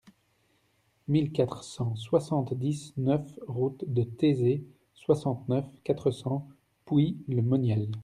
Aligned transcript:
mille 1.07 1.31
quatre 1.31 1.63
cent 1.63 1.95
soixante-dix-neuf 1.95 3.37
route 3.47 3.83
de 3.85 4.01
Theizé, 4.01 4.65
soixante-neuf, 4.95 5.67
quatre 5.83 6.09
cents, 6.09 6.47
Pouilly-le-Monial 6.85 7.91